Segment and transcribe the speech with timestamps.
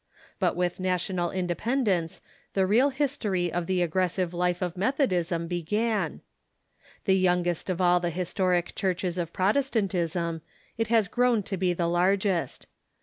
[0.39, 2.21] But with national inde pendence
[2.55, 6.21] the real history of the aggressive life of Methodism began.
[7.05, 10.41] The youngest of all the historic churches of Protes tantism,
[10.75, 12.65] it has grown to be the largest.